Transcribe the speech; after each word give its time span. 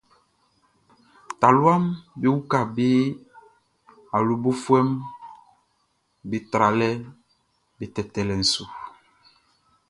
Taluaʼm 1.39 1.83
be 2.19 2.27
uka 2.37 2.59
be 2.75 2.87
awlobofuɛʼm 4.15 4.89
be 6.29 6.37
tralɛʼm 6.51 7.01
be 7.77 7.85
tɛtɛlɛʼn 7.95 8.41
su. 8.51 8.63